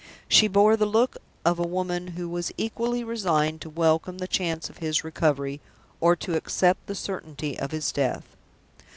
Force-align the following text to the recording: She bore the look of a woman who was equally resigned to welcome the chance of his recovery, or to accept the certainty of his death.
She 0.27 0.47
bore 0.47 0.75
the 0.75 0.87
look 0.87 1.17
of 1.45 1.59
a 1.59 1.67
woman 1.67 2.07
who 2.17 2.27
was 2.27 2.51
equally 2.57 3.03
resigned 3.03 3.61
to 3.61 3.69
welcome 3.69 4.17
the 4.17 4.27
chance 4.27 4.67
of 4.67 4.77
his 4.79 5.03
recovery, 5.03 5.61
or 5.99 6.15
to 6.15 6.35
accept 6.35 6.87
the 6.87 6.95
certainty 6.95 7.59
of 7.59 7.69
his 7.69 7.91
death. 7.91 8.35